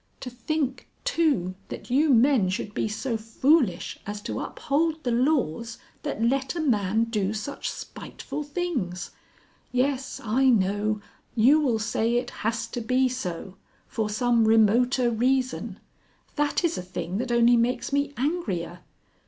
[0.21, 5.77] "To think, too, that you men should be so foolish as to uphold the laws
[6.01, 9.11] that let a man do such spiteful things.
[9.71, 11.01] Yes I know;
[11.35, 13.57] you will say it has to be so.
[13.87, 15.79] For some remoter reason.
[16.35, 18.79] That is a thing that only makes me angrier.